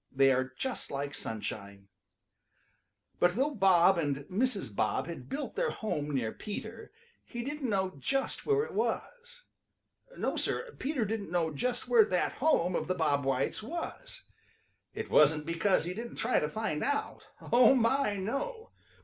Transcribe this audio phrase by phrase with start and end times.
[0.11, 1.87] They are just like sunshine.
[3.19, 4.75] But though Bob and Mrs.
[4.75, 6.91] Bob had built their home near Peter,
[7.23, 9.43] he didn't know just where it was.
[10.17, 14.23] No, Sir, Peter didn't know just where that home of the Bob Whites was.
[14.95, 17.27] It wasn't because he didn't try to find out.
[17.51, 18.71] Oh, my, no!